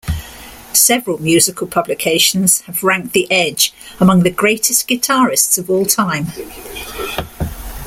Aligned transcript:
Several 0.73 1.19
music 1.21 1.57
publications 1.69 2.61
have 2.61 2.81
ranked 2.81 3.13
the 3.13 3.31
Edge 3.31 3.71
among 3.99 4.23
the 4.23 4.31
greatest 4.31 4.87
guitarists 4.87 5.59
of 5.59 5.69
all 5.69 5.85
time. 5.85 6.25